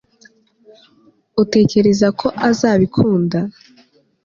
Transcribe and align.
utekereza 1.41 2.07
ko 2.19 2.27
azabikunda 2.49 3.39